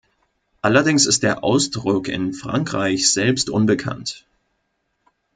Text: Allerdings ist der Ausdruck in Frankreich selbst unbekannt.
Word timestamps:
Allerdings 0.63 1.05
ist 1.05 1.21
der 1.21 1.43
Ausdruck 1.43 2.07
in 2.07 2.33
Frankreich 2.33 3.13
selbst 3.13 3.51
unbekannt. 3.51 4.25